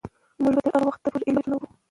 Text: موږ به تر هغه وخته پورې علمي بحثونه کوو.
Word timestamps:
موږ 0.41 0.53
به 0.55 0.61
تر 0.63 0.71
هغه 0.75 0.87
وخته 0.89 1.07
پورې 1.11 1.25
علمي 1.27 1.37
بحثونه 1.41 1.57
کوو. 1.61 1.69